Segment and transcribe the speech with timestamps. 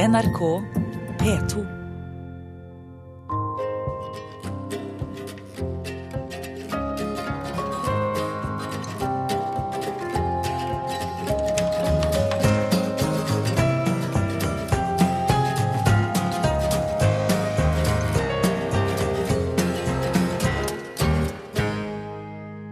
[0.00, 0.62] NRK
[1.18, 1.66] P2.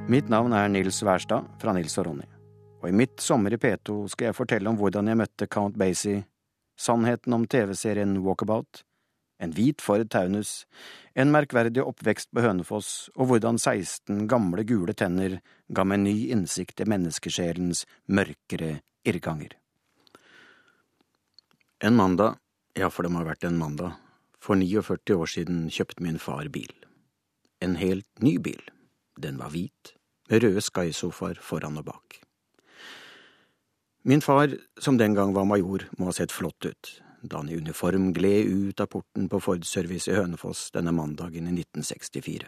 [0.08, 2.24] Mitt navn er Nils Wærstad fra Nils og Ronny,
[2.80, 6.24] og i mitt sommer i P2 skal jeg fortelle om hvordan jeg møtte Count Basie,
[6.80, 8.82] sannheten om TV-serien Walkabout,
[9.38, 10.66] en hvit Ford Taunus,
[11.14, 15.38] en merkverdig oppvekst på Hønefoss og hvordan 16 gamle gule tenner
[15.74, 19.54] ga meg ny innsikt i menneskesjelens mørkere irrganger.
[21.78, 22.38] En mandag,
[22.74, 23.94] ja, for det må ha vært en mandag,
[24.42, 26.72] for 49 år siden kjøpte min far bil.
[27.62, 28.62] En helt ny bil.
[29.18, 29.94] Den var hvit,
[30.30, 32.18] med røde Sky-sofaer foran og bak.
[34.02, 37.56] Min far, som den gang var major, må ha sett flott ut da han i
[37.56, 42.46] uniform gled ut av porten på Ford Service i Hønefoss denne mandagen i 1964.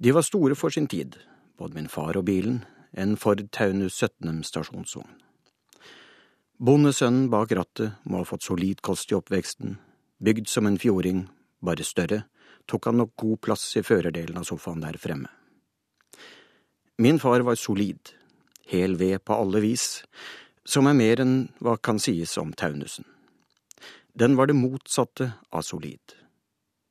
[0.00, 1.18] De var store for sin tid,
[1.58, 5.20] både min far og bilen, en Ford Taunus 17 stasjonsvogn.
[6.64, 9.76] Bondesønnen bak rattet må ha fått solid kost i oppveksten,
[10.22, 11.26] bygd som en fjording,
[11.64, 12.24] bare større,
[12.70, 15.28] tok han nok god plass i førerdelen av sofaen der fremme.
[17.02, 18.14] Min far var solid,
[18.66, 20.04] hel ved på alle vis,
[20.64, 21.34] som er mer enn
[21.64, 23.06] hva kan sies om Taunusen.
[24.14, 26.14] Den var det motsatte av solid.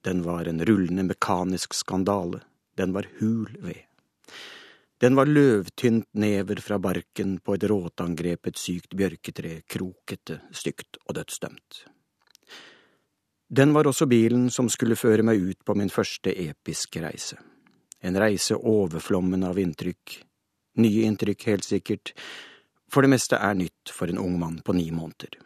[0.03, 2.41] Den var en rullende mekanisk skandale,
[2.75, 3.85] den var hul ved.
[4.99, 11.85] Den var løvtynt never fra barken på et råtangrepet sykt bjørketre, krokete, stygt og dødsdømt.
[13.53, 17.39] Den var også bilen som skulle føre meg ut på min første episke reise
[18.03, 20.17] en reise overflommen av inntrykk,
[20.81, 22.13] nye inntrykk helt sikkert,
[22.91, 25.39] for det meste er nytt for en ung mann på ni måneder.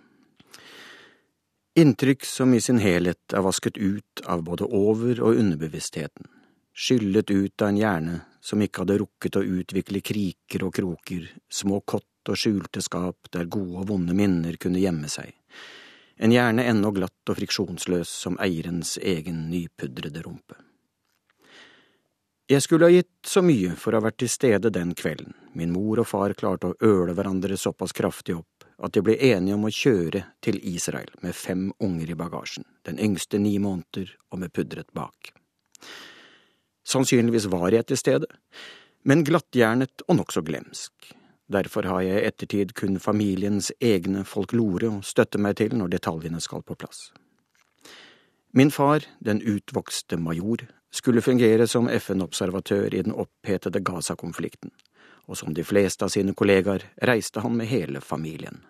[1.77, 6.25] Inntrykk som i sin helhet er vasket ut av både over- og underbevisstheten,
[6.73, 11.83] skyllet ut av en hjerne som ikke hadde rukket å utvikle kriker og kroker, små
[11.85, 15.35] kott og skjulte skap der gode og vonde minner kunne gjemme seg,
[16.17, 20.57] en hjerne ennå glatt og friksjonsløs som eierens egen nypudrede rumpe.
[22.47, 25.73] Jeg skulle ha gitt så mye for å ha vært til stede den kvelden min
[25.73, 29.65] mor og far klarte å øle hverandre såpass kraftig opp at de ble enige om
[29.67, 34.53] å kjøre til Israel med fem unger i bagasjen, den yngste ni måneder og med
[34.55, 35.33] pudret bak.
[36.87, 38.29] Sannsynligvis var jeg til stede,
[39.03, 41.11] men glatthjernet og nokså glemsk.
[41.51, 46.39] Derfor har jeg i ettertid kun familiens egne folklore å støtte meg til når detaljene
[46.43, 47.09] skal på plass.
[48.55, 50.63] Min far, den utvokste major,
[50.97, 54.71] skulle fungere som FN-observatør i den opphetede Gaza-konflikten,
[55.27, 58.63] og som de fleste av sine kollegaer reiste han med hele familien.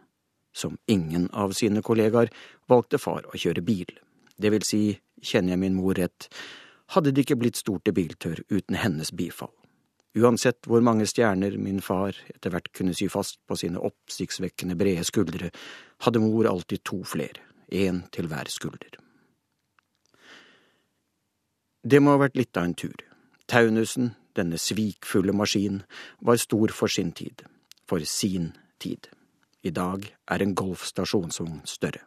[0.53, 2.31] Som ingen av sine kollegaer
[2.67, 3.91] valgte far å kjøre bil,
[4.37, 4.81] det vil si,
[5.23, 6.27] kjenner jeg min mor rett,
[6.93, 9.53] hadde det ikke blitt stort til biltør uten hennes bifall.
[10.17, 15.05] Uansett hvor mange stjerner min far etter hvert kunne sy fast på sine oppsiktsvekkende brede
[15.05, 15.51] skuldre,
[16.05, 18.97] hadde mor alltid to flere, én til hver skulder.
[21.87, 22.95] Det må ha vært litt av en tur.
[23.47, 25.83] Taunusen, denne svikfulle maskin,
[26.19, 27.45] var stor for sin tid.
[27.87, 28.49] For sin
[28.83, 29.07] tid.
[29.63, 32.01] I dag er en Golf stasjonsvogn større.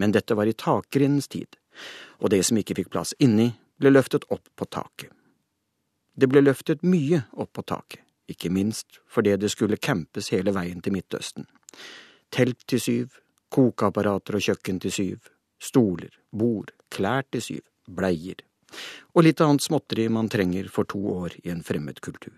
[0.00, 1.58] Men dette var i takgrindens tid,
[2.24, 5.12] og det som ikke fikk plass inni, ble løftet opp på taket.
[6.16, 8.00] Det ble løftet mye opp på taket,
[8.32, 11.44] ikke minst fordi det skulle campes hele veien til Midtøsten.
[12.32, 13.20] Telt til syv,
[13.52, 18.40] kokeapparater og kjøkken til syv, stoler, bord, klær til syv, bleier,
[19.14, 22.36] og litt annet småtteri man trenger for to år i en fremmed kultur.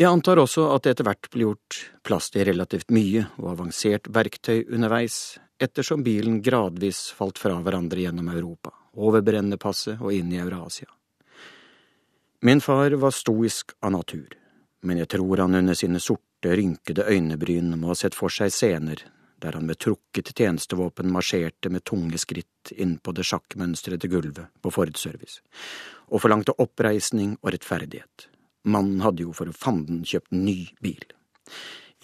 [0.00, 1.78] Jeg antar også at det etter hvert ble gjort
[2.08, 8.30] plass til relativt mye og avansert verktøy underveis, ettersom bilen gradvis falt fra hverandre gjennom
[8.32, 10.88] Europa, over Brennepasset og inn i Eurasia.
[12.40, 14.32] Min far var stoisk av natur,
[14.88, 19.04] men jeg tror han under sine sorte, rynkede øynebryn må ha sett for seg scener
[19.40, 24.72] der han med trukket tjenestevåpen marsjerte med tunge skritt inn på det sjakkmønstrede gulvet på
[24.74, 25.40] Ford Service,
[26.12, 28.28] og forlangte oppreisning og rettferdighet.
[28.68, 31.04] Mannen hadde jo for fanden kjøpt ny bil.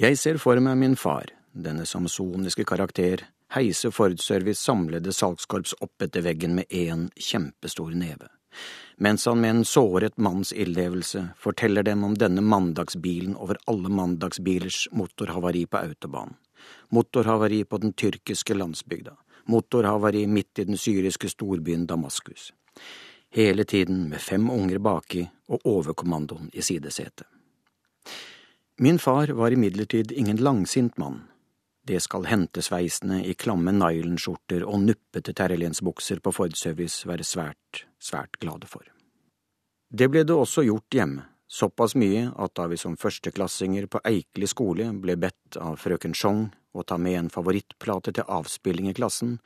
[0.00, 6.02] Jeg ser for meg min far, denne samsoniske karakter, heise Ford Service samlede salgskorps opp
[6.02, 8.32] etter veggen med én kjempestor neve
[8.96, 14.86] mens han med en såret manns ildlevelse forteller dem om denne mandagsbilen over alle mandagsbilers
[14.92, 16.36] motorhavari på autobanen,
[16.90, 19.16] motorhavari på den tyrkiske landsbygda,
[19.46, 22.52] motorhavari midt i den syriske storbyen Damaskus.
[23.30, 27.26] Hele tiden med fem unger baki og overkommandoen i sidesetet.
[28.78, 31.22] Min far var imidlertid ingen langsint mann.
[31.86, 38.36] Det skal hentesveisene i klamme nylonskjorter og nuppete terrelensbukser på Ford Service være svært, svært
[38.42, 38.82] glade for.
[39.88, 44.48] Det ble det også gjort hjemme, såpass mye at da vi som førsteklassinger på Eikeli
[44.50, 49.38] skole ble bedt av frøken Schong å ta med en favorittplate til avspilling i klassen,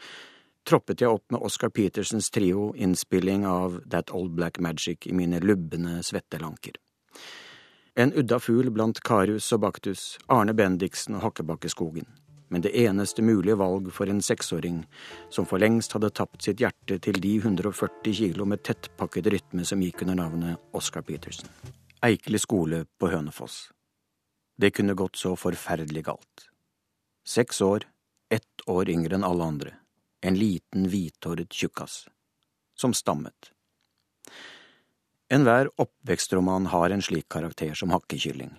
[0.67, 5.41] troppet jeg opp med Oscar Petersens trio innspilling av That Old Black Magic i mine
[5.45, 6.79] lubne svettelanker.
[7.97, 12.09] En udda fugl blant Karus og Baktus, Arne Bendiksen og Hakkebakkeskogen
[12.51, 14.83] men det eneste mulige valg for en seksåring
[15.31, 19.83] som for lengst hadde tapt sitt hjerte til de 140 kilo med tettpakket rytme som
[19.85, 21.47] gikk under navnet Oscar Peterson.
[22.03, 23.73] Eikeli skole på Hønefoss.
[24.57, 26.47] Det kunne gått så forferdelig galt.
[27.27, 27.85] Seks år,
[28.31, 29.75] ett år yngre enn alle andre,
[30.21, 32.09] en liten hvithåret tjukkas,
[32.75, 33.53] som stammet.
[35.31, 38.57] Enhver oppvekstroman har en slik karakter som hakkekylling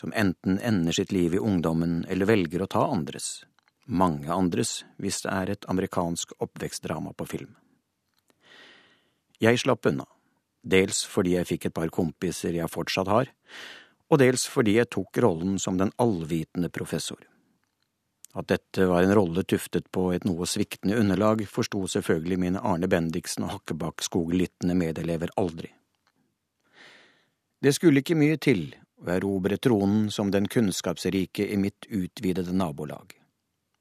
[0.00, 3.44] som enten ender sitt liv i ungdommen eller velger å ta andres,
[3.84, 7.56] mange andres hvis det er et amerikansk oppvekstdrama på film.
[9.42, 10.06] Jeg slapp unna,
[10.62, 13.32] dels fordi jeg fikk et par kompiser jeg fortsatt har,
[14.08, 17.20] og dels fordi jeg tok rollen som den allvitende professor.
[18.38, 22.88] At dette var en rolle tuftet på et noe sviktende underlag, forsto selvfølgelig mine Arne
[22.90, 25.72] Bendiksen og Hakkebakk skoglyttende medelever aldri.
[27.58, 28.68] Det skulle ikke mye til
[29.02, 33.16] å erobre tronen som den kunnskapsrike i mitt utvidede nabolag.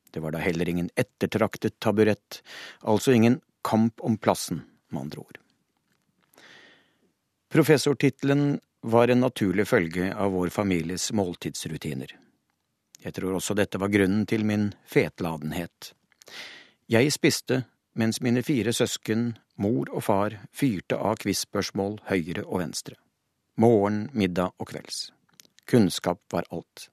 [0.10, 2.42] Det var da heller ingen ettertraktet taburett,
[2.82, 5.38] altså ingen kamp om plassen, med andre ord.
[7.50, 12.12] Professortittelen var en naturlig følge av vår families måltidsrutiner.
[13.04, 15.94] Jeg tror også dette var grunnen til min fetladenhet.
[16.88, 17.64] Jeg spiste
[17.98, 22.98] mens mine fire søsken, mor og far, fyrte av quiz-spørsmål høyre og venstre
[23.58, 25.12] morgen, middag og kvelds.
[25.68, 26.90] Kunnskap var alt.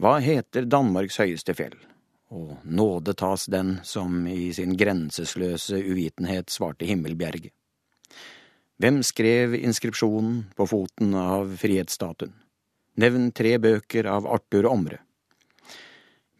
[0.00, 1.76] Hva heter Danmarks høyeste fjell?
[2.34, 7.54] Og nåde tas den som i sin grensesløse uvitenhet svarte Himmelbjerget.
[8.82, 12.32] Hvem skrev inskripsjonen på foten av frihetsstatuen?
[12.98, 15.00] Nevn tre bøker av Arthur Omre.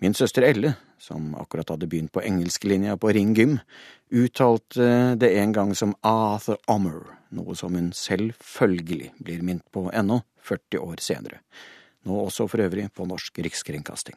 [0.03, 3.59] Min søster Elle, som akkurat hadde begynt på engelsklinja på Ring Gym,
[4.11, 10.21] uttalte det en gang som Arthur Ommer noe som hun selvfølgelig blir minnet på ennå,
[10.45, 11.41] 40 år senere,
[12.05, 14.17] nå også for øvrig på norsk rikskringkasting.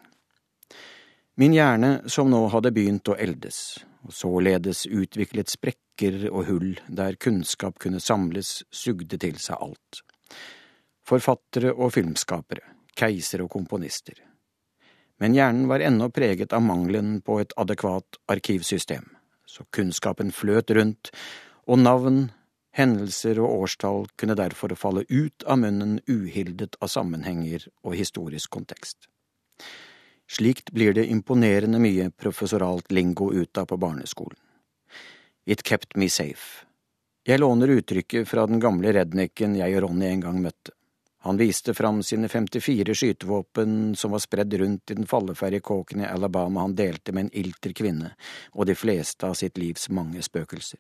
[1.37, 3.79] Min hjerne, som nå hadde begynt å eldes,
[4.13, 10.01] således utviklet sprekker og hull der kunnskap kunne samles, sugde til seg alt.
[11.07, 12.63] Forfattere og filmskapere,
[12.97, 14.19] keisere og komponister.
[15.17, 19.07] Men hjernen var ennå preget av mangelen på et adekvat arkivsystem,
[19.47, 21.13] så kunnskapen fløt rundt,
[21.67, 22.27] og navn,
[22.77, 29.07] Hendelser og årstall kunne derfor falle ut av munnen uhildet av sammenhenger og historisk kontekst.
[30.27, 34.39] Slikt blir det imponerende mye professoralt lingo ut av på barneskolen.
[35.45, 36.65] It kept me safe.
[37.27, 40.73] Jeg låner uttrykket fra den gamle rednecken jeg og Ronny en gang møtte.
[41.27, 46.07] Han viste fram sine 54 skytevåpen som var spredd rundt i den falleferdige kåken i
[46.07, 48.13] Alabama han delte med en ilter kvinne
[48.53, 50.79] og de fleste av sitt livs mange spøkelser.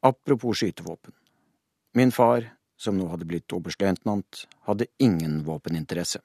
[0.00, 1.12] Apropos skytevåpen.
[1.92, 6.22] Min far, som nå hadde blitt oberstløytnant, hadde ingen våpeninteresse.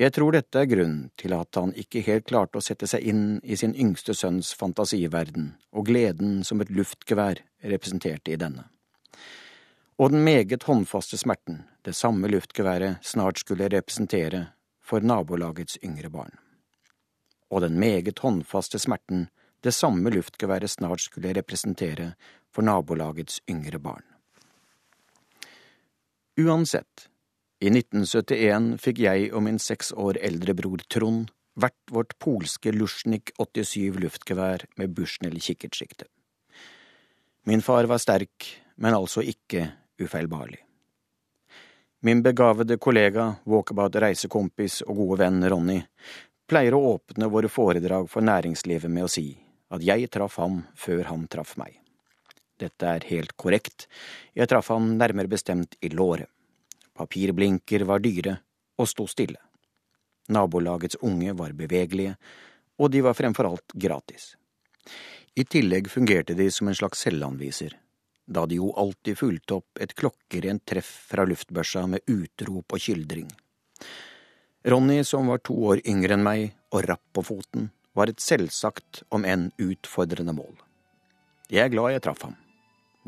[0.00, 3.24] Jeg tror dette er grunnen til at han ikke helt klarte å sette seg inn
[3.44, 8.64] i sin yngste sønns fantasiverden og gleden som et luftgevær representerte i denne.
[10.00, 14.46] Og den meget håndfaste smerten det samme luftgeværet snart skulle representere
[14.80, 16.32] for nabolagets yngre barn.
[17.52, 19.28] Og den meget håndfaste smerten
[19.60, 22.14] det samme luftgeværet snart skulle representere
[22.48, 24.06] for nabolagets yngre barn.
[26.40, 27.09] Uansett,
[27.60, 31.28] i 1971 fikk jeg og min seks år eldre bror Trond
[31.60, 36.06] hvert vårt polske Luschnik 87 luftgevær med Bushnell kikkertsikte.
[37.44, 38.48] Min far var sterk,
[38.80, 39.66] men altså ikke
[40.00, 40.62] ufeilbarlig.
[42.00, 45.78] Min begavede kollega, walkabout reisekompis og gode venn Ronny
[46.48, 49.28] pleier å åpne våre foredrag for næringslivet med å si
[49.70, 51.76] at jeg traff ham før han traff meg.
[52.56, 53.84] Dette er helt korrekt,
[54.32, 56.32] jeg traff ham nærmere bestemt i låret.
[57.00, 58.36] Papirblinker var dyre
[58.80, 59.40] og sto stille.
[60.28, 62.16] Nabolagets unge var bevegelige,
[62.80, 64.34] og de var fremfor alt gratis.
[65.34, 67.72] I tillegg fungerte de som en slags selvanviser,
[68.28, 73.30] da de jo alltid fulgte opp et klokkerent treff fra luftbørsa med utrop og kyldring.
[74.68, 79.06] Ronny, som var to år yngre enn meg og rapp på foten, var et selvsagt,
[79.08, 80.52] om enn utfordrende mål.
[81.48, 82.36] Jeg er glad jeg traff ham.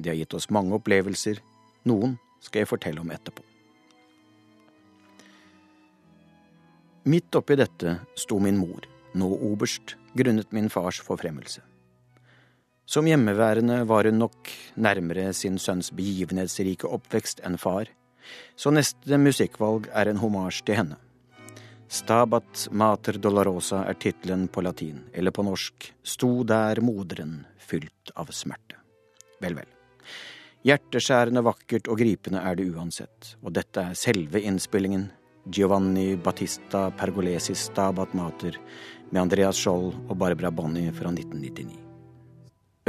[0.00, 1.44] De har gitt oss mange opplevelser,
[1.84, 3.51] noen skal jeg fortelle om etterpå.
[7.04, 8.84] Midt oppi dette sto min mor,
[9.18, 11.62] nå oberst, grunnet min fars forfremmelse.
[12.86, 17.90] Som hjemmeværende var hun nok nærmere sin sønns begivenhetsrike oppvekst enn far,
[18.54, 20.98] så neste musikkvalg er en homasj til henne.
[21.92, 28.30] Stabat mater dolorosa er tittelen på latin, eller på norsk Sto der moderen fylt av
[28.30, 28.78] smerte.
[29.42, 29.66] Vel, vel.
[30.62, 35.10] Hjerteskjærende vakkert og gripende er det uansett, og dette er selve innspillingen,
[35.44, 38.58] Giovanni Battista Pergolesis Stabat Mater,
[39.10, 41.78] med Andreas Skjold og Barbara Bonny fra 1999.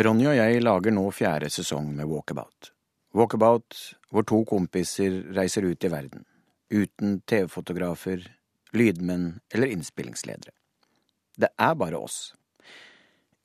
[0.06, 2.70] Ronny og jeg lager nå fjerde sesong med Walkabout.
[3.14, 3.78] Walkabout,
[4.14, 6.26] hvor to kompiser reiser ut i verden,
[6.70, 8.22] uten TV-fotografer,
[8.74, 10.54] lydmenn eller innspillingsledere.
[11.38, 12.36] Det er bare oss.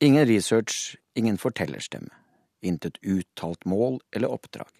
[0.01, 2.13] Ingen research, ingen fortellerstemme.
[2.61, 4.71] Intet uttalt mål eller oppdrag.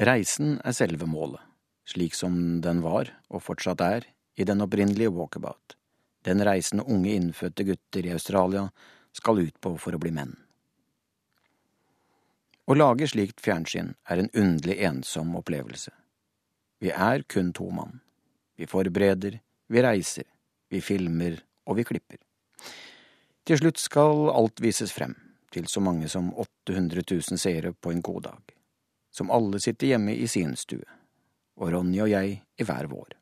[0.00, 1.42] Reisen er selve målet,
[1.88, 5.76] slik som den var, og fortsatt er, i den opprinnelige walkabout.
[6.24, 8.68] Den reisende unge innfødte gutter i Australia
[9.12, 10.32] skal ut på for å bli menn.
[12.64, 15.92] Å lage slikt fjernsyn er en underlig ensom opplevelse.
[16.80, 18.00] Vi er kun to mann.
[18.56, 19.36] Vi forbereder,
[19.68, 20.24] vi reiser,
[20.72, 21.36] vi filmer
[21.68, 22.18] og vi klipper.
[23.44, 25.12] Til slutt skal alt vises frem,
[25.52, 28.54] til så mange som 800 000 seere på en god dag,
[29.12, 30.86] som alle sitter hjemme i sin stue,
[31.60, 33.14] og Ronny og jeg i hver vår.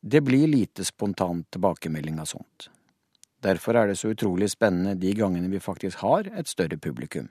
[0.00, 2.68] Det blir lite spontant tilbakemelding av sånt.
[3.42, 7.28] Derfor er det så utrolig spennende de gangene vi faktisk har et større publikum,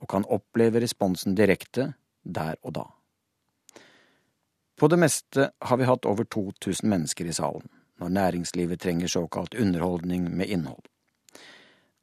[0.00, 1.92] og kan oppleve responsen direkte
[2.24, 2.84] der og da.
[4.76, 7.68] På det meste har vi hatt over 2000 mennesker i salen,
[8.00, 10.82] når næringslivet trenger såkalt underholdning med innhold.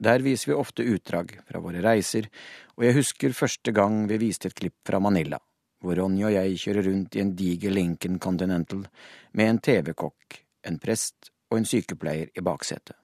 [0.02, 2.26] Der viser vi ofte utdrag fra våre reiser,
[2.74, 5.38] og jeg husker første gang vi viste et klipp fra Manila,
[5.82, 8.84] hvor Ronny og jeg kjører rundt i en diger Lincoln Continental
[9.32, 12.96] med en TV-kokk, en prest og en sykepleier i baksetet.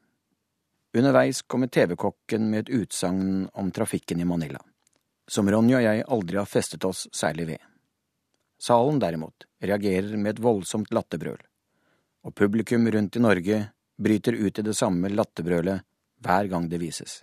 [0.96, 4.62] Underveis kommer TV-kokken med et utsagn om trafikken i Manila,
[5.28, 7.60] som Ronny og jeg aldri har festet oss særlig ved.
[8.58, 11.38] Salen derimot reagerer med et voldsomt latterbrøl,
[12.24, 13.60] og publikum rundt i Norge
[13.98, 15.84] bryter ut i det samme latterbrølet
[16.24, 17.22] hver gang det vises.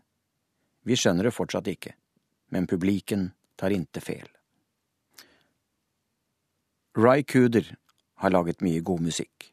[0.85, 1.95] Vi skjønner det fortsatt ikke,
[2.53, 4.27] men publiken tar inte fel.
[6.97, 7.75] Ry Cooder
[8.15, 9.49] har laget mye god musikk,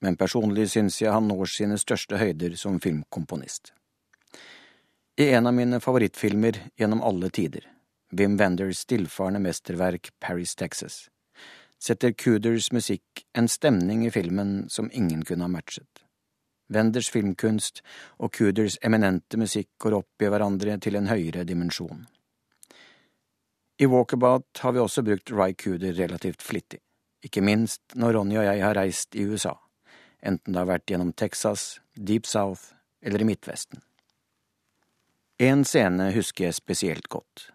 [0.00, 3.72] men personlig syns jeg han når sine største høyder som filmkomponist.
[5.18, 7.66] I en av mine favorittfilmer gjennom alle tider,
[8.14, 11.08] Wim Wenders stillfarende mesterverk Paris, Texas,
[11.82, 16.04] setter Cooders musikk en stemning i filmen som ingen kunne ha matchet.
[16.70, 17.82] Wenders filmkunst
[18.22, 22.06] og Cooders eminente musikk går opp i hverandre til en høyere dimensjon.
[23.78, 26.78] I Walkabout har vi også brukt Rycuder relativt flittig,
[27.20, 29.52] ikke minst når Ronny og jeg har reist i USA,
[30.24, 32.72] enten det har vært gjennom Texas, Deep South
[33.04, 33.82] eller i Midtvesten.
[35.36, 37.50] En scene husker jeg spesielt godt.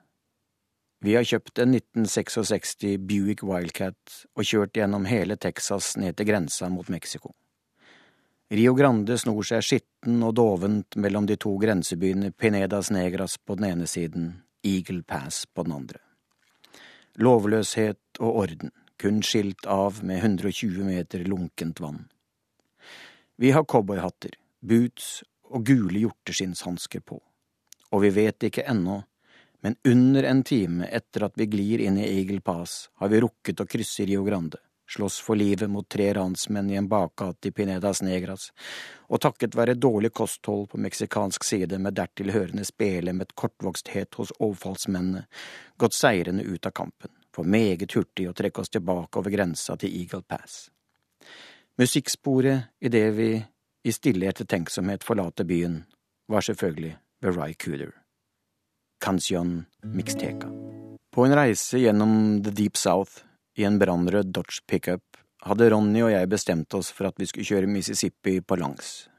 [1.01, 2.75] Vi har kjøpt en 1966
[3.09, 7.33] Buick Wildcat og kjørt gjennom hele Texas ned til grensa mot Mexico.
[8.53, 13.71] Rio Grande snor seg skitten og dovent mellom de to grensebyene Pinedas Negras på den
[13.71, 16.10] ene siden, Eagle Pass på den andre.
[17.19, 22.05] Lovløshet og orden, kun skilt av med 120 meter lunkent vann.
[23.35, 27.17] Vi har cowboyhatter, boots og gule hjorteskinnshansker på,
[27.91, 29.01] og vi vet ikke ennå
[29.61, 33.61] men under en time etter at vi glir inn i Eagle Pass, har vi rukket
[33.61, 34.57] å krysse Rio Grande,
[34.91, 38.49] slåss for livet mot tre ransmenn i en bakgate i Pinedas Negras,
[39.07, 45.23] og takket være dårlig kosthold på meksikansk side med dertil hørende spelemet kortvoksthet hos overfallsmennene,
[45.77, 49.95] gått seirende ut av kampen, for meget hurtig å trekke oss tilbake over grensa til
[50.01, 50.67] Eagle Pass.
[51.79, 53.31] Musikksporet idet vi
[53.83, 55.81] i stille ettertenksomhet forlater byen,
[56.27, 57.95] var selvfølgelig Ry Cooder.
[59.01, 60.47] Canción Mixteca.
[61.11, 63.23] På en reise gjennom The Deep South
[63.57, 67.47] i en brannrød Dodge pickup hadde Ronny og jeg bestemt oss for at vi skulle
[67.47, 69.09] kjøre Mississippi på langs,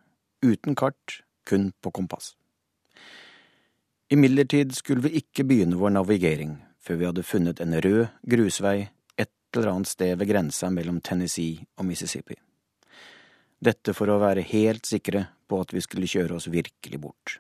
[0.45, 2.37] uten kart, kun på kompass.
[4.13, 8.77] Imidlertid skulle vi ikke begynne vår navigering før vi hadde funnet en rød grusvei
[9.19, 12.37] et eller annet sted ved grensa mellom Tennessee og Mississippi.
[13.63, 17.39] Dette for å være helt sikre på at vi skulle kjøre oss virkelig bort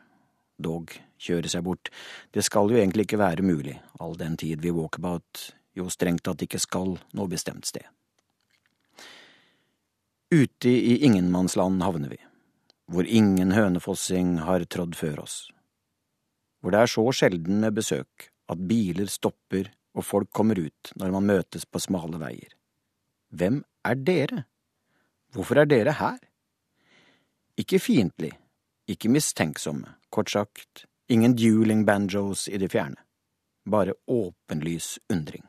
[0.62, 1.90] dog kjøre seg bort,
[2.34, 6.42] det skal jo egentlig ikke være mulig, all den tid vi walkabout jo strengt tatt
[6.44, 7.86] ikke skal noe bestemt sted.
[10.32, 12.18] Ute i ingenmannsland havner vi,
[12.88, 15.36] hvor ingen hønefossing har trådd før oss,
[16.60, 21.12] hvor det er så sjelden med besøk at biler stopper og folk kommer ut når
[21.12, 22.56] man møtes på smale veier.
[23.32, 24.44] Hvem er dere?
[25.32, 26.18] Hvorfor er dere her?
[27.60, 28.32] Ikke fiendtlig,
[28.88, 33.00] ikke mistenksomme, kort sagt, ingen dueling banjos i det fjerne,
[33.68, 35.44] bare åpenlys undring.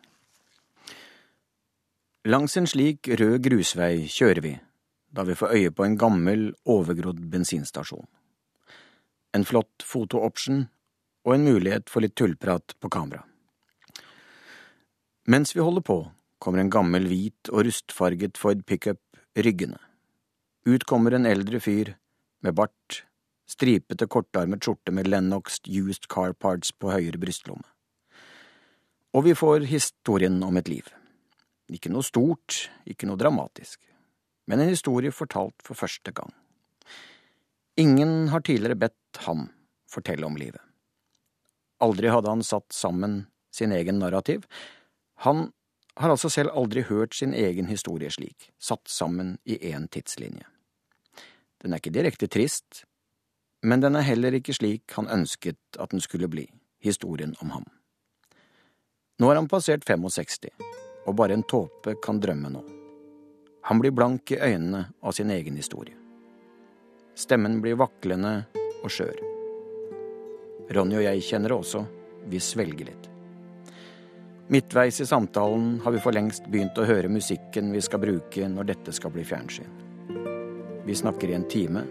[2.25, 4.51] Langs en slik rød grusvei kjører vi,
[5.11, 8.05] da vi får øye på en gammel, overgrodd bensinstasjon.
[9.35, 10.61] En flott foto-option
[11.27, 13.25] og en mulighet for litt tullprat på kamera.
[15.27, 15.99] Mens vi holder på,
[16.39, 19.83] kommer en gammel hvit og rustfarget Ford pickup ryggende.
[20.63, 21.97] Ut kommer en eldre fyr
[22.39, 23.03] med bart,
[23.51, 27.67] stripete, kortarmet skjorte med Lennox Used Car Parts på høyre brystlomme.
[29.11, 30.87] Og vi får historien om et liv.
[31.71, 33.79] Ikke noe stort, ikke noe dramatisk,
[34.47, 36.33] men en historie fortalt for første gang.
[37.79, 39.47] Ingen har tidligere bedt ham
[39.89, 40.61] fortelle om livet.
[41.83, 44.45] Aldri hadde han satt sammen sin egen narrativ.
[45.25, 45.51] Han
[45.95, 50.45] har altså selv aldri hørt sin egen historie slik, satt sammen i én tidslinje.
[51.61, 52.83] Den er ikke direkte trist,
[53.63, 56.47] men den er heller ikke slik han ønsket at den skulle bli,
[56.83, 57.67] historien om ham.
[59.19, 60.49] Nå har han passert 65,
[61.05, 62.63] og bare en tåpe kan drømme nå.
[63.69, 65.95] Han blir blank i øynene av sin egen historie.
[67.15, 68.33] Stemmen blir vaklende
[68.83, 69.19] og skjør.
[70.73, 71.83] Ronny og jeg kjenner det også,
[72.27, 73.09] vi svelger litt.
[74.51, 78.67] Midtveis i samtalen har vi for lengst begynt å høre musikken vi skal bruke når
[78.73, 79.69] dette skal bli fjernsyn.
[80.83, 81.85] Vi snakker i en time.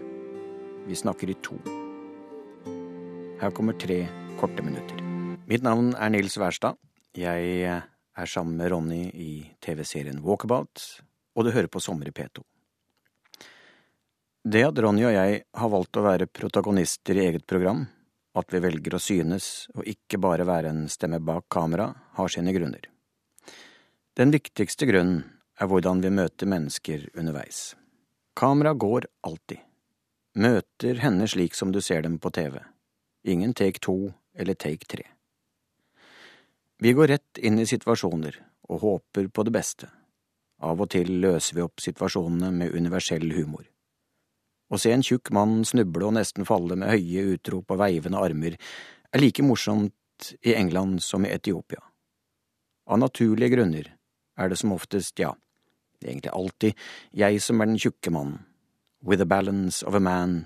[0.85, 1.57] Vi snakker i to.
[3.41, 4.03] Her kommer tre
[4.37, 5.01] korte minutter.
[5.49, 6.77] Mitt navn er Nils Wærstad.
[7.17, 7.81] Jeg
[8.17, 9.31] er sammen med Ronny i
[9.63, 10.81] TV-serien Walkabout,
[11.35, 12.43] og du hører på Sommer i P2.
[14.43, 17.85] Det at Ronny og jeg har valgt å være protagonister i eget program,
[18.35, 22.53] at vi velger å synes og ikke bare være en stemme bak kamera, har sine
[22.55, 22.89] grunner.
[24.17, 25.23] Den viktigste grunnen
[25.61, 27.73] er hvordan vi møter mennesker underveis.
[28.37, 29.61] Kamera går alltid.
[30.35, 32.57] Møter henne slik som du ser dem på TV.
[33.23, 35.05] Ingen take to eller take tre.
[36.83, 38.35] Vi går rett inn i situasjoner
[38.67, 39.87] og håper på det beste.
[40.67, 43.63] Av og til løser vi opp situasjonene med universell humor.
[44.67, 48.57] Å se en tjukk mann snuble og nesten falle med høye utrop og veivende armer
[48.59, 51.79] er like morsomt i England som i Etiopia.
[52.91, 53.87] Av naturlige grunner
[54.35, 55.31] er det som oftest, ja,
[56.03, 56.83] egentlig alltid,
[57.15, 58.41] jeg som er den tjukke mannen,
[58.99, 60.41] with the balance of a man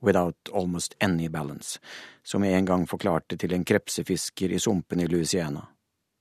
[0.00, 1.80] without almost any balance,
[2.22, 5.66] som jeg en gang forklarte til en krepsefisker i sumpene i Louisiana.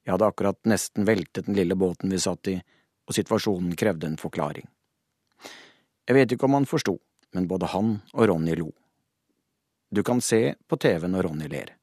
[0.05, 2.57] Jeg hadde akkurat nesten veltet den lille båten vi satt i,
[3.07, 4.67] og situasjonen krevde en forklaring.
[6.07, 6.95] Jeg vet ikke om han forsto,
[7.33, 8.71] men både han og Ronny lo.
[9.89, 11.75] Du kan se på TV når Ronny ler,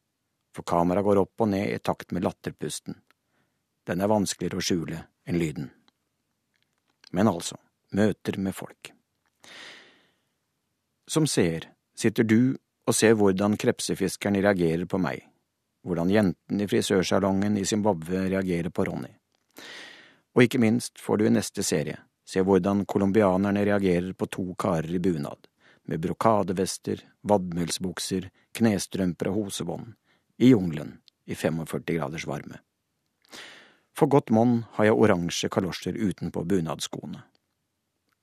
[0.55, 2.99] for kameraet går opp og ned i takt med latterpusten.
[3.87, 5.71] Den er vanskeligere å skjule enn lyden.
[7.15, 7.59] Men altså,
[7.95, 8.91] møter med folk.
[11.07, 12.57] Som seer sitter du
[12.87, 15.25] og ser hvordan krepsefiskeren reagerer på meg,
[15.87, 19.13] hvordan jentene i frisørsalongen i Zimbabwe reagerer på Ronny.
[20.37, 24.91] Og ikke minst får du i neste serie se hvordan colombianerne reagerer på to karer
[24.95, 25.47] i bunad,
[25.87, 29.93] med brokadevester, vadmelsbukser, knestrømper og hosebånd,
[30.43, 32.59] i jungelen i 45 graders varme.
[33.97, 37.23] For godt monn har jeg oransje kalosjer utenpå bunadsskoene.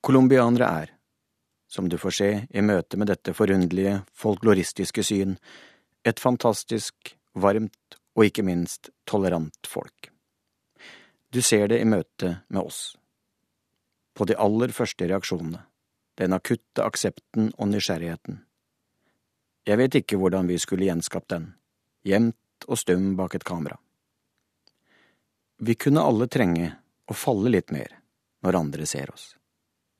[0.04, 0.92] Colombianere er,
[1.74, 5.34] som du får se i møte med dette forunderlige, folkloristiske syn,
[6.06, 10.10] et fantastisk, varmt og ikke minst tolerant folk.
[11.34, 12.94] Du ser det i møte med oss.
[14.14, 15.64] På de aller første reaksjonene,
[16.14, 18.38] den akutte aksepten og nysgjerrigheten.
[19.66, 21.48] Jeg vet ikke hvordan vi skulle gjenskapt den,
[22.06, 23.80] gjemt og stum bak et kamera.
[25.58, 26.70] Vi kunne alle trenge
[27.10, 27.98] å falle litt mer
[28.46, 29.32] når andre ser oss,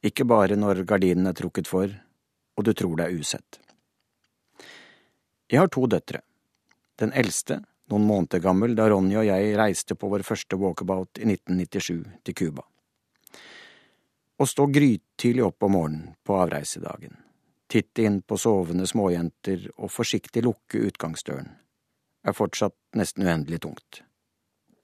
[0.04, 1.92] ikke bare når gardinen er trukket for
[2.54, 3.58] og du tror det er usett.
[5.50, 6.20] Jeg har to døtre.
[7.00, 7.58] Den eldste,
[7.90, 12.38] noen måneder gammel, da Ronny og jeg reiste på vår første walkabout i 1997 til
[12.38, 12.62] Cuba.
[14.38, 17.18] Å stå grytidlig opp om morgenen på avreisedagen,
[17.70, 21.50] titte inn på sovende småjenter og forsiktig lukke utgangsdøren,
[22.24, 24.04] er fortsatt nesten uendelig tungt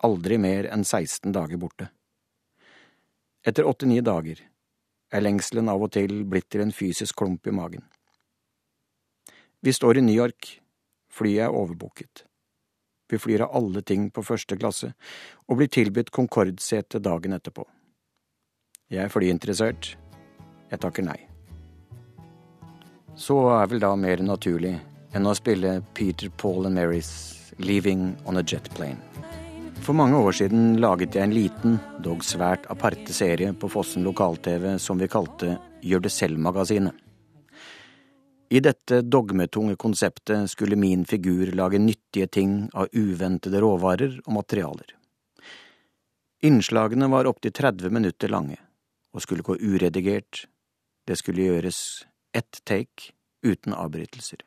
[0.07, 1.91] aldri mer enn 16 dager borte.
[3.45, 4.41] Etter åtte–ni dager
[5.11, 7.85] er lengselen av og til blitt til en fysisk klump i magen.
[9.61, 10.61] Vi står i New York,
[11.13, 12.25] flyet er overbooket.
[13.11, 14.93] Vi flyr av alle ting på første klasse
[15.49, 17.67] og blir tilbudt Concorde-sete dagen etterpå.
[18.91, 19.97] Jeg er flyinteressert.
[20.71, 21.19] Jeg takker nei.
[23.19, 24.77] Så er vel da mer naturlig
[25.15, 27.11] enn å spille Peter, Paul and Marys
[27.59, 29.40] Leaving on a Jet Plane.
[29.81, 34.75] For mange år siden laget jeg en liten, dog svært aparte serie på Fossen lokal-TV
[34.79, 36.93] som vi kalte Gjør det selv-magasinet.
[38.53, 44.93] I dette dogmetunge konseptet skulle min figur lage nyttige ting av uventede råvarer og materialer.
[46.45, 48.59] Innslagene var opptil 30 minutter lange
[49.15, 50.45] og skulle gå uredigert.
[51.09, 51.81] Det skulle gjøres
[52.37, 54.45] ett take uten avbrytelser.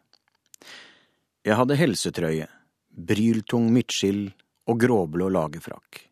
[1.43, 2.48] Jeg hadde helsetrøye,
[2.93, 4.28] bryltung midtskill
[4.69, 6.04] og gråblå lagerfrakk.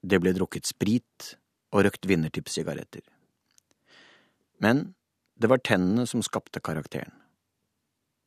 [0.00, 1.34] Det ble drukket sprit
[1.74, 3.02] og røkt vinnertipssigaretter.
[4.60, 4.94] Men
[5.40, 7.12] det var tennene som skapte karakteren.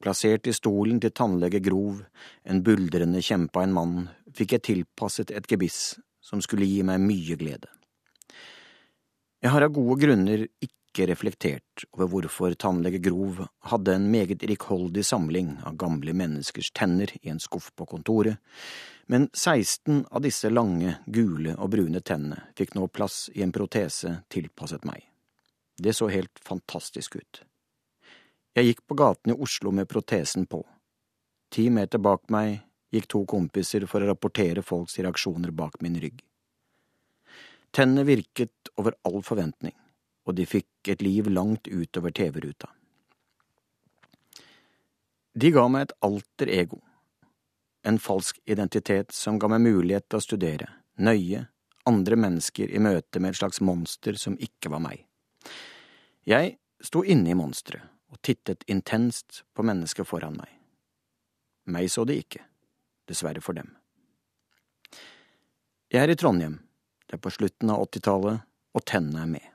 [0.04, 2.02] Plassert i stolen til tannlege Grov,
[2.44, 3.94] en buldrende kjempe av en mann,
[4.36, 7.70] fikk jeg tilpasset et gebiss som skulle gi meg mye glede.
[9.44, 15.06] Jeg har av gode grunner ikke reflektert over hvorfor tannlege Grov hadde en meget rikholdig
[15.06, 18.38] samling av gamle menneskers tenner i en skuff på kontoret,
[19.08, 24.20] men 16 av disse lange, gule og brune tennene fikk nå plass i en protese
[24.32, 25.02] tilpasset meg.
[25.78, 27.42] Det så helt fantastisk ut.
[28.54, 30.62] Jeg gikk på gaten i Oslo med protesen på.
[31.52, 32.60] Ti meter bak meg
[32.94, 36.22] gikk to kompiser for å rapportere folks reaksjoner bak min rygg.
[37.74, 39.74] Tennene virket over all forventning,
[40.24, 42.70] og de fikk et liv langt utover TV-ruta.
[45.34, 46.84] De ga meg et alter ego
[47.84, 51.46] en falsk identitet som ga meg mulighet til å studere, nøye,
[51.90, 55.04] andre mennesker i møte med et slags monster som ikke var meg.
[56.24, 60.52] Jeg sto inne i monsteret og tittet intenst på mennesket foran meg.
[61.68, 62.44] Meg så de ikke,
[63.10, 63.74] dessverre for dem.
[65.92, 66.62] Jeg er i Trondheim,
[67.08, 69.53] det er på slutten av åttitallet, og tennene er med.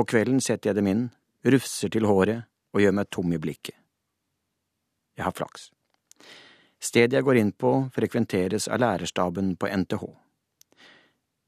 [0.00, 1.00] På kvelden setter jeg dem inn,
[1.44, 3.74] rufser til håret og gjør meg tom i blikket.
[5.12, 5.66] Jeg har flaks.
[6.80, 10.06] Stedet jeg går inn på, frekventeres av lærerstaben på NTH.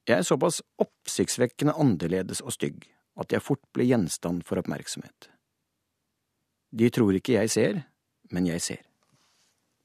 [0.04, 2.84] Jeg er såpass oppsiktsvekkende annerledes og stygg
[3.24, 5.30] at jeg fort blir gjenstand for oppmerksomhet.
[6.76, 7.80] De tror ikke jeg ser,
[8.36, 8.84] men jeg ser.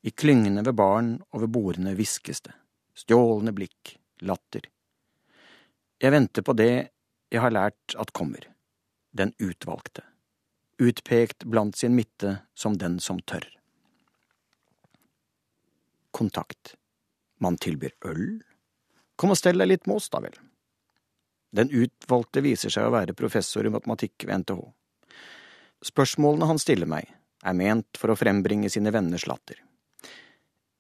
[0.03, 2.57] I klyngene ved baren og ved bordene hviskes det,
[2.99, 3.95] stjålne blikk,
[4.27, 4.67] latter.
[6.03, 6.71] Jeg venter på det
[7.31, 8.43] jeg har lært at kommer,
[9.11, 10.03] den utvalgte,
[10.81, 13.47] utpekt blant sin midte som den som tør
[16.17, 16.75] kontakt.
[17.39, 18.41] Man tilbyr øl.
[19.15, 20.33] Kom og stell deg litt med oss, da vel.
[21.53, 24.63] Den utvalgte viser seg å være professor i matematikk ved NTH.
[25.85, 27.05] Spørsmålene han stiller meg,
[27.45, 29.61] er ment for å frembringe sine venners latter.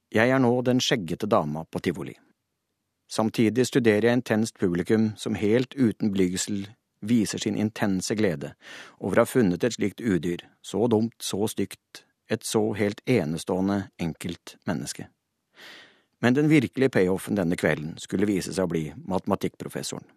[0.09, 2.15] Jeg er nå den skjeggete dama på tivoli.
[3.07, 6.65] Samtidig studerer jeg intenst publikum som helt uten blygsel
[6.99, 8.53] viser sin intense glede
[8.99, 13.87] over å ha funnet et slikt udyr, så dumt, så stygt, et så helt enestående
[13.99, 15.07] enkelt menneske.
[16.19, 20.07] Men den virkelige payoffen denne kvelden skulle vise seg å bli matematikkprofessoren.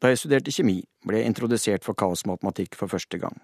[0.00, 3.36] Da jeg studerte kjemi, ble jeg introdusert for kaosmatematikk for første gang.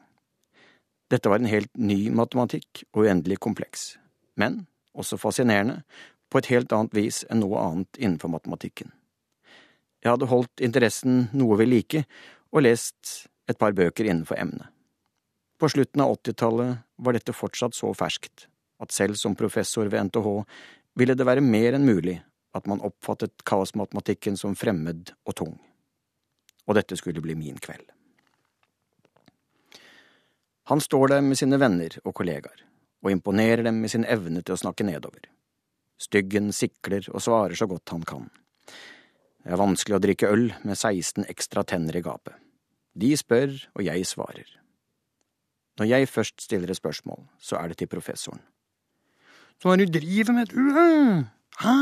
[1.12, 3.98] Dette var en helt ny matematikk og uendelig kompleks,
[4.40, 4.64] men
[4.96, 5.82] også fascinerende,
[6.32, 8.90] på et helt annet vis enn noe annet innenfor matematikken.
[10.04, 12.04] Jeg hadde holdt interessen noe ved like
[12.52, 14.68] og lest et par bøker innenfor emnet.
[15.56, 18.46] På slutten av åttitallet var dette fortsatt så ferskt
[18.82, 20.28] at selv som professor ved NTH
[21.00, 22.18] ville det være mer enn mulig
[22.56, 25.54] at man oppfattet kaosmatematikken som fremmed og tung.
[26.66, 27.84] Og dette skulle bli min kveld.
[30.66, 32.64] Han står der med sine venner og kollegaer,
[33.04, 35.28] og imponerer dem med sin evne til å snakke nedover.
[36.00, 38.26] Styggen sikler og svarer så godt han kan.
[39.46, 42.34] Det er vanskelig å drikke øl med 16 ekstra tenner i gapet.
[42.98, 44.48] De spør, og jeg svarer.
[45.78, 48.42] Når jeg først stiller et spørsmål, så er det til professoren.
[49.62, 51.22] Så hva du driver med, du?
[51.62, 51.76] Hæ,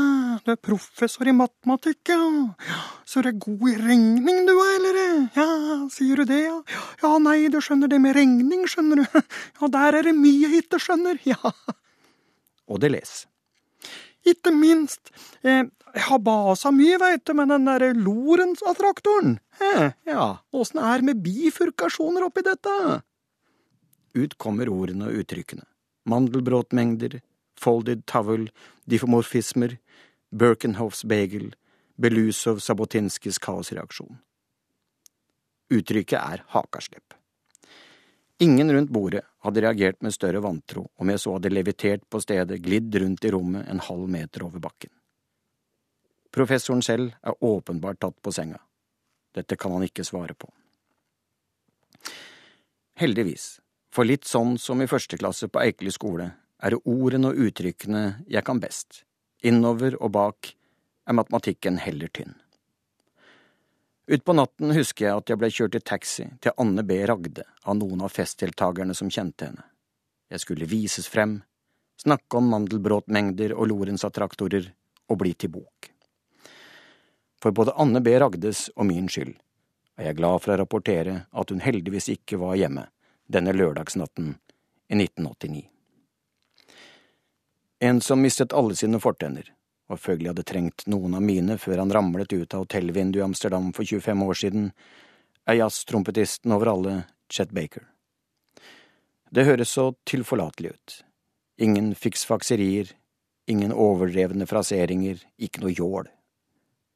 [0.45, 2.77] du er professor i matematikk, ja.
[3.01, 5.03] Så du er god i regning, du, eller?
[5.33, 5.49] Ja,
[5.89, 6.61] sier du det, ja?
[7.01, 9.21] Ja, nei, du skjønner det med regning, skjønner du.
[9.57, 11.17] Ja, der er det mye hit, du skjønner.
[11.25, 11.41] Ja.
[12.69, 13.23] Og det les.
[14.25, 15.11] Ikke minst.
[15.43, 19.37] Eh, jeg har basa mye, veit du, med den derre Lorentz-attraktoren.
[20.03, 22.73] Ja, åssen er det med bifurkasjoner oppi dette?
[24.15, 25.63] Ut kommer ordene og uttrykkene.
[26.05, 27.21] Mandelbrotmengder,
[27.59, 28.49] Folded Towel,
[28.91, 29.77] Difomorfismer,
[30.35, 31.53] Birkenhoffs bagel,
[31.95, 34.19] Belusov Sabotinskis kaosreaksjon.
[35.71, 37.15] Uttrykket er hakaslepp.
[38.39, 42.59] Ingen rundt bordet hadde reagert med større vantro om jeg så hadde levitert på stedet,
[42.59, 44.91] glidd rundt i rommet en halv meter over bakken.
[46.35, 48.59] Professoren selv er åpenbart tatt på senga.
[49.35, 50.51] Dette kan han ikke svare på.
[52.99, 56.27] Heldigvis, for litt sånn som i første klasse på Eikeli skole,
[56.59, 59.05] er det ordene og uttrykkene jeg kan best.
[59.47, 60.51] Innover og bak
[61.07, 62.35] er matematikken heller tynn.
[64.07, 66.99] Utpå natten husker jeg at jeg ble kjørt i taxi til Anne B.
[67.09, 69.65] Ragde av noen av festdeltakerne som kjente henne.
[70.29, 71.39] Jeg skulle vises frem,
[72.01, 74.69] snakke om mandelbråtmengder og Lorentz-attraktorer
[75.09, 75.89] og bli til bok.
[77.41, 78.13] For både Anne B.
[78.21, 79.33] Ragdes og min skyld
[79.97, 82.85] er jeg glad for å rapportere at hun heldigvis ikke var hjemme
[83.31, 84.35] denne lørdagsnatten
[84.89, 85.65] i 1989.
[87.89, 89.49] En som mistet alle sine fortenner,
[89.91, 93.71] og følgelig hadde trengt noen av mine før han ramlet ut av hotellvinduet i Amsterdam
[93.75, 94.71] for 25 år siden,
[95.45, 96.95] er jazztrompetisten over alle
[97.29, 97.85] Chet Baker.
[99.29, 100.95] Det høres så tilforlatelig ut.
[101.61, 102.89] Ingen fiksfakserier,
[103.47, 106.09] ingen overdrevne fraseringer, ikke noe jål.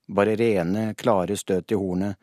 [0.09, 2.17] Bare rene, klare støt i hornet,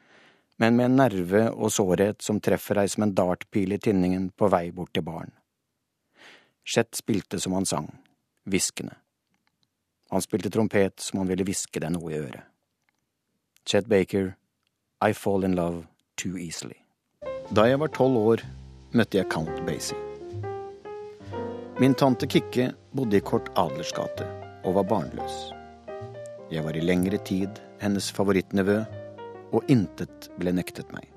[0.59, 4.49] men med en nerve og sårhet som treffer deg som en dartpil i tinningen på
[4.51, 5.35] vei bort til baren.
[6.67, 7.91] Chet spilte som han sang,
[8.49, 8.97] hviskende.
[10.11, 12.45] Han spilte trompet som han ville hviske deg noe i øret.
[13.67, 14.37] Chet Baker,
[15.03, 16.79] I Fall In Love Too Easily.
[17.51, 18.45] Da jeg var tolv år,
[18.95, 19.99] møtte jeg Count Basie.
[21.83, 24.25] Min tante Kikke bodde i Kort Adlers gate
[24.65, 25.35] og var barnløs.
[26.51, 28.79] Jeg var i lengre tid hennes favorittnevø,
[29.55, 31.11] og intet ble nektet meg.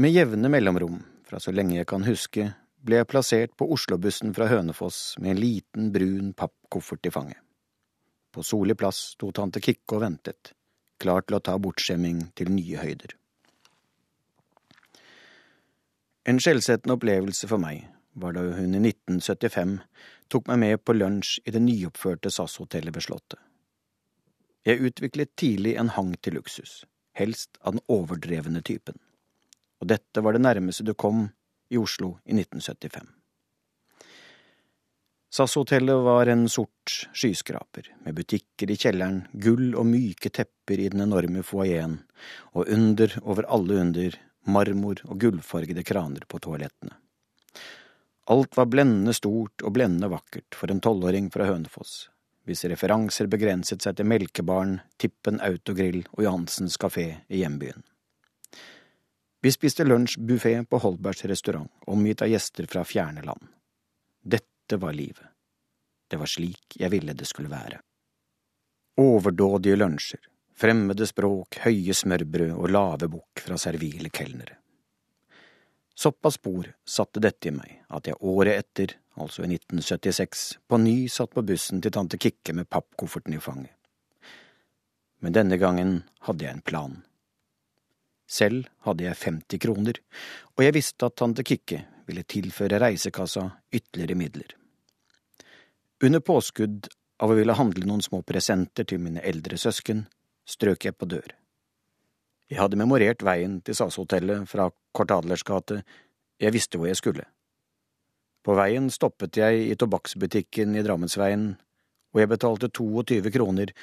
[0.00, 2.50] Med jevne mellomrom, fra så lenge jeg kan huske,
[2.86, 7.38] ble jeg plassert på Oslo-bussen fra Hønefoss med en liten, brun pappkoffert i fanget.
[8.30, 10.52] På Soli plass sto tante Kikke og ventet,
[11.02, 13.16] klar til å ta bortskjemming til nye høyder.
[16.30, 17.88] En skjellsettende opplevelse for meg
[18.20, 19.78] var da hun i 1975
[20.30, 23.40] tok meg med på lunsj i det nyoppførte SAS-hotellet ved Slottet.
[24.68, 26.84] Jeg utviklet tidlig en hang til luksus,
[27.16, 28.98] helst av den overdrevne typen,
[29.80, 31.30] og dette var det nærmeste du kom
[31.70, 33.06] i Oslo i 1975.
[35.30, 41.04] SAS-hotellet var en sort skyskraper, med butikker i kjelleren, gull og myke tepper i den
[41.04, 42.00] enorme foajeen,
[42.58, 44.16] og under over alle under,
[44.50, 46.96] marmor og gullfargede kraner på toalettene.
[48.30, 52.08] Alt var blendende stort og blendende vakkert for en tolvåring fra Hønefoss,
[52.46, 57.84] hvis referanser begrenset seg til Melkebaren, Tippen Autogrill og Johansens kafé i hjembyen.
[59.42, 63.46] Vi spiste lunsjbuffé på Holbergs restaurant, omgitt av gjester fra fjerne land.
[64.22, 65.26] Dette var livet.
[66.08, 67.80] Det var slik jeg ville det skulle være.
[69.00, 70.20] Overdådige lunsjer,
[70.52, 74.58] fremmede språk, høye smørbrød og lave bukk fra servile kelnere.
[75.96, 80.96] Såpass spor satte dette i meg at jeg året etter, altså i 1976, på ny
[81.08, 83.72] satt på bussen til tante Kikke med pappkofferten i fanget.
[85.20, 87.00] Men denne gangen hadde jeg en plan.
[88.30, 89.98] Selv hadde jeg 50 kroner,
[90.54, 94.54] og jeg visste at tante Kikke ville tilføre reisekassa ytterligere midler.
[96.04, 96.86] Under påskudd
[97.20, 100.06] av å ville handle noen små presenter til mine eldre søsken,
[100.48, 101.34] strøk jeg på dør.
[102.50, 105.82] Jeg hadde memorert veien til SAS-hotellet fra Kortadlers gate,
[106.40, 107.26] jeg visste hvor jeg skulle.
[108.46, 111.52] På veien stoppet jeg i tobakksbutikken i Drammensveien,
[112.14, 113.74] og jeg betalte 22 kroner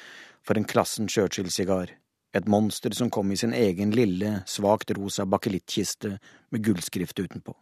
[0.44, 1.94] for en Klassen Churchill-sigar
[2.36, 6.18] et monster som kom i sin egen lille, svakt rosa bakelittkiste
[6.50, 7.56] med gullskrift utenpå.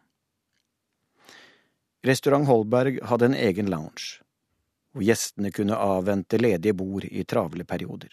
[2.06, 4.20] Restaurant Holberg hadde en egen lounge,
[4.94, 8.12] hvor gjestene kunne avvente ledige bord i travle perioder.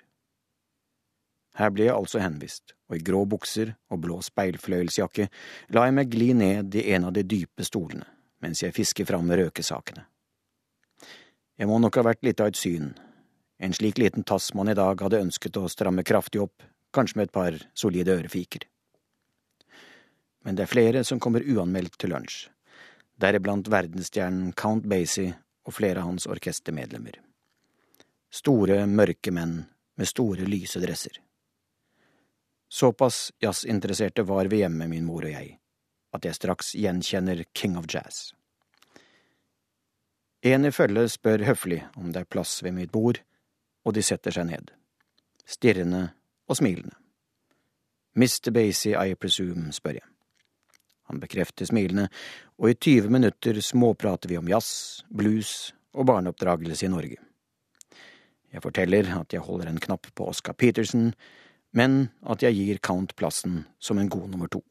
[1.54, 5.28] Her ble jeg altså henvist, og i grå bukser og blå speilfløyelsjakke
[5.76, 8.10] la jeg meg gli ned i en av de dype stolene
[8.44, 10.04] mens jeg fisker fram røkesakene.
[11.56, 12.90] Jeg må nok ha vært litt av et syn,
[13.64, 17.30] en slik liten tass man i dag hadde ønsket å stramme kraftig opp, kanskje med
[17.30, 18.66] et par solide ørefiker.
[20.44, 22.50] Men det er flere som kommer uanmeldt til lunsj,
[23.24, 27.22] deriblant verdensstjernen Count Basie og flere av hans orkestermedlemmer.
[28.34, 29.62] Store, mørke menn
[29.96, 31.22] med store, lyse dresser.
[32.68, 35.60] Såpass jazzinteresserte var vi hjemme, min mor og jeg,
[36.12, 38.34] at jeg straks gjenkjenner King of Jazz.
[40.44, 43.22] En i følget spør høflig om det er plass ved mitt bord,
[43.84, 44.72] og de setter seg ned,
[45.46, 46.08] stirrende
[46.48, 46.96] og smilende.
[48.16, 48.52] Mr.
[48.54, 50.10] Basie, I presume, spør jeg.
[51.10, 52.08] Han bekrefter smilende,
[52.62, 57.18] og i tyve minutter småprater vi om jazz, blues og barneoppdragelse i Norge.
[58.54, 61.14] Jeg forteller at jeg holder en knapp på Oscar Peterson,
[61.74, 64.62] men at jeg gir Count plassen som en god nummer to.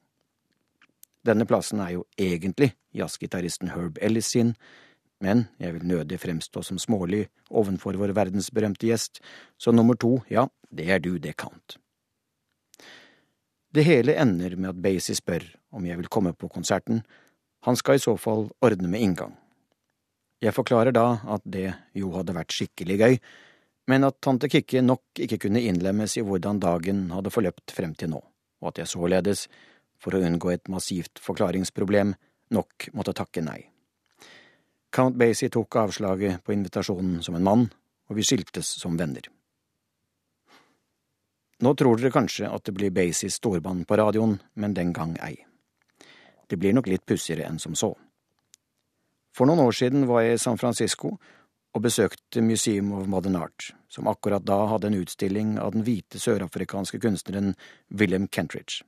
[1.27, 4.55] Denne plassen er jo egentlig jazzgitaristen Herb Ellis sin,
[5.23, 9.23] men jeg vil nødig fremstå som smålig ovenfor vår verdensberømte gjest,
[9.57, 11.79] så nummer to, ja, det er du, det, Count.
[13.73, 17.01] Det hele ender med at Basie spør om jeg vil komme på konserten,
[17.63, 19.37] han skal i så fall ordne med inngang.
[20.43, 23.17] Jeg forklarer da at det jo hadde vært skikkelig gøy,
[23.91, 28.13] men at tante Kikke nok ikke kunne innlemmes i hvordan dagen hadde forløpt frem til
[28.13, 28.21] nå,
[28.63, 29.47] og at jeg således,
[30.03, 32.17] for å unngå et massivt forklaringsproblem,
[32.53, 33.72] nok måtte takke nei.
[34.93, 37.69] Count Basie tok avslaget på invitasjonen som en mann,
[38.11, 39.25] og vi skiltes som venner.
[41.63, 45.37] Nå tror dere kanskje at det blir Basies storband på radioen, men den gang ei.
[46.49, 47.95] Det blir nok litt pussigere enn som så.
[49.33, 51.15] For noen år siden var jeg i San Francisco
[51.73, 56.21] og besøkte Museum of Modern Art, som akkurat da hadde en utstilling av den hvite
[56.21, 57.55] sørafrikanske kunstneren
[57.89, 58.83] William Kentridge.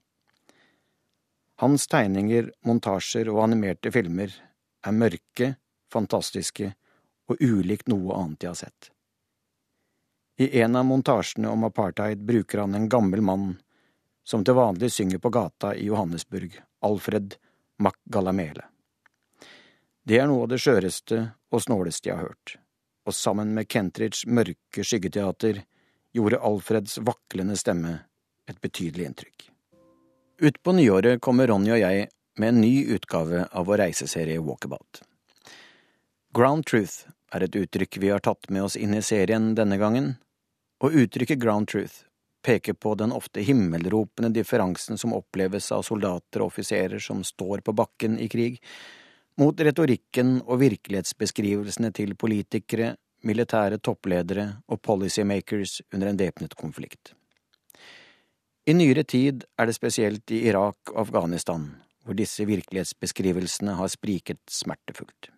[1.63, 4.35] Hans tegninger, montasjer og animerte filmer
[4.85, 5.55] er mørke,
[5.95, 6.73] fantastiske
[7.31, 8.91] og ulikt noe annet jeg har sett.
[10.37, 13.53] I en av montasjene om apartheid bruker han en gammel mann
[14.27, 17.37] som til vanlig synger på gata i Johannesburg, Alfred
[17.79, 18.65] Macgalamele.
[20.05, 21.21] Det er noe av det skjøreste
[21.55, 22.57] og snåleste jeg har hørt,
[23.07, 25.63] og sammen med Kentridges mørke skyggeteater
[26.15, 27.97] gjorde Alfreds vaklende stemme
[28.51, 29.49] et betydelig inntrykk.
[30.45, 32.09] Utpå nyåret kommer Ronny og jeg
[32.43, 35.05] med en ny utgave av vår reiseserie Walkabout.
[36.35, 37.05] Ground truth
[37.37, 40.15] er et uttrykk vi har tatt med oss inn i serien denne gangen,
[40.83, 42.01] og uttrykket ground truth
[42.43, 47.75] peker på den ofte himmelropende differansen som oppleves av soldater og offiserer som står på
[47.79, 48.57] bakken i krig,
[49.39, 57.15] mot retorikken og virkelighetsbeskrivelsene til politikere, militære toppledere og policymakers under en væpnet konflikt.
[58.67, 61.71] I nyere tid er det spesielt i Irak og Afghanistan
[62.03, 65.34] hvor disse virkelighetsbeskrivelsene har spriket smertefullt.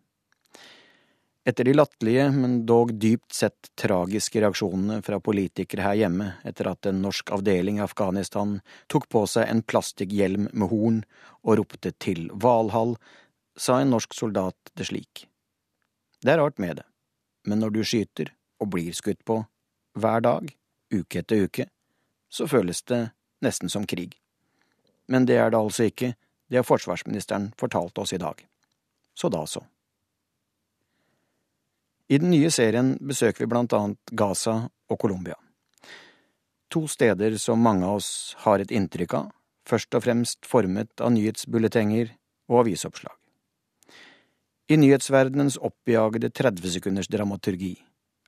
[1.47, 6.89] Etter de latterlige, men dog dypt sett tragiske reaksjonene fra politikere her hjemme etter at
[6.91, 8.57] en norsk avdeling i Afghanistan
[8.91, 10.97] tok på seg en plastikkhjelm med horn
[11.45, 12.97] og ropte til Valhall,
[13.55, 15.29] sa en norsk soldat det slik.
[16.19, 16.87] Det er rart med det,
[17.47, 19.39] men når du skyter og blir skutt på,
[19.95, 20.51] hver dag,
[20.91, 21.69] uke etter uke,
[22.27, 23.05] så føles det
[23.47, 24.19] nesten som krig.
[25.07, 26.17] Men det er det altså ikke,
[26.51, 28.43] det har forsvarsministeren fortalt oss i dag.
[29.15, 29.63] Så da så.
[32.07, 35.35] I den nye serien besøker vi blant annet Gaza og Colombia.
[36.71, 39.33] To steder som mange av oss har et inntrykk av,
[39.67, 42.13] først og fremst formet av nyhetsbulletenger
[42.51, 43.15] og avisoppslag.
[44.71, 47.75] I nyhetsverdenens oppjagede 30-sekunders dramaturgi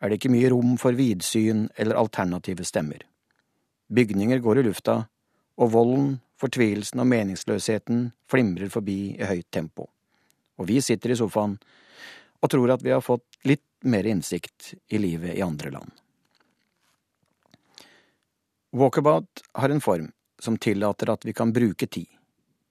[0.02, 3.02] er det ikke mye rom for vidsyn eller alternative stemmer.
[3.90, 5.00] Bygninger går i lufta,
[5.58, 9.88] og volden, fortvilelsen og meningsløsheten flimrer forbi i høyt tempo.
[10.58, 11.56] Og vi sitter i sofaen
[12.38, 15.90] og tror at vi har fått litt mer innsikt i livet i andre land.
[18.70, 22.08] Walkabout har en form som tillater at vi kan bruke tid.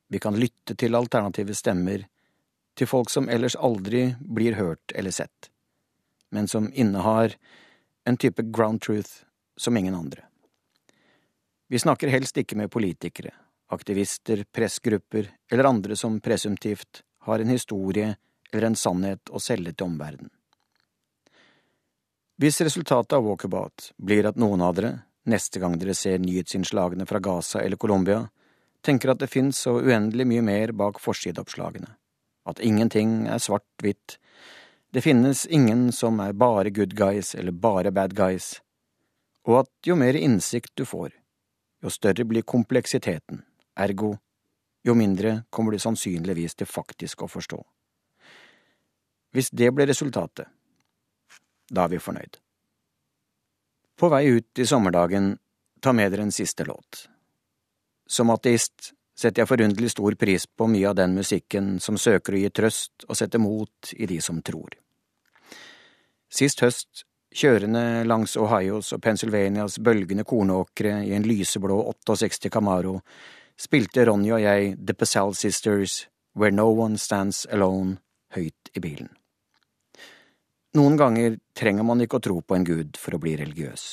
[0.08, 2.06] Vi kan lytte til alternative stemmer,
[2.78, 5.50] til folk som ellers aldri blir hørt eller sett,
[6.30, 7.34] men som innehar
[8.06, 9.26] en type ground truth
[9.58, 10.24] som ingen andre.
[11.68, 13.34] Vi snakker helst ikke med politikere,
[13.74, 18.16] aktivister, pressgrupper eller andre som presumptivt har en historie
[18.52, 20.32] eller en sannhet å selge til omverdenen.
[22.38, 24.92] Hvis resultatet av walkabout blir at noen av dere,
[25.26, 28.28] neste gang dere ser nyhetsinnslagene fra Gaza eller Colombia,
[28.86, 31.90] tenker at det fins så uendelig mye mer bak forsideoppslagene,
[32.46, 34.20] at ingenting er svart-hvitt,
[34.94, 38.62] det finnes ingen som er bare good guys eller bare bad guys,
[39.50, 41.10] og at jo mer innsikt du får,
[41.82, 43.42] jo større blir kompleksiteten,
[43.74, 44.14] ergo
[44.86, 47.58] jo mindre kommer du sannsynligvis til faktisk å forstå.
[49.34, 50.46] Hvis det blir resultatet,
[51.70, 52.40] da er vi fornøyd.
[53.98, 55.38] På vei ut i sommerdagen,
[55.82, 57.08] ta med dere en siste låt.
[58.08, 62.42] Som ateist setter jeg forunderlig stor pris på mye av den musikken som søker å
[62.44, 64.78] gi trøst og sette mot i de som tror.
[66.30, 67.04] Sist høst,
[67.34, 73.00] kjørende langs Ohios og Pennsylvanias bølgende kornåkre i en lyseblå 68 Camaro,
[73.58, 76.04] spilte Ronny og jeg The Pazal Sisters
[76.38, 77.98] Where No One Stands Alone
[78.38, 79.17] høyt i bilen.
[80.76, 83.86] Noen ganger trenger man ikke å tro på en gud for å bli religiøs.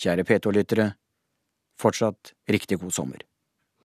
[0.00, 0.86] Kjære P2-lyttere,
[1.78, 3.26] fortsatt riktig god sommer.